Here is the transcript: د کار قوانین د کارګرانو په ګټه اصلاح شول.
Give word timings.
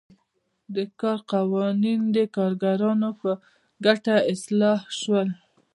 د 0.75 0.77
کار 1.01 1.19
قوانین 1.33 2.01
د 2.15 2.17
کارګرانو 2.35 3.09
په 3.21 3.31
ګټه 3.85 4.15
اصلاح 4.33 4.79
شول. 4.99 5.29